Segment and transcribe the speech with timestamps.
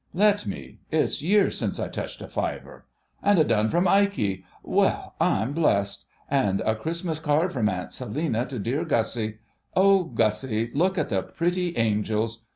[0.15, 2.87] "Let me—it's years since I touched a fiver....
[3.21, 6.07] And a dun from Ikey—well, I'm blessed!
[6.27, 11.77] And a Christmas card from Aunt Selina to dear Gussie—oh, Gussie, look at the pretty
[11.77, 12.43] angels!